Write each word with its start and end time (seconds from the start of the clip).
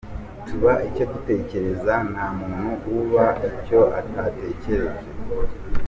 Tuba 0.47 0.71
icyo 0.87 1.03
dutekereza, 1.11 1.93
nta 2.11 2.27
muntu 2.37 2.69
uba 3.01 3.25
icyo 3.49 3.79
atatekereje. 3.99 5.01